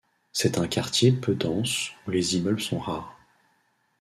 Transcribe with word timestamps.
C'est 0.31 0.57
un 0.57 0.67
quartier 0.67 1.11
peu 1.11 1.35
dense 1.35 1.91
où 2.07 2.09
les 2.09 2.35
immeubles 2.35 2.59
sont 2.59 2.79
rares. 2.79 3.13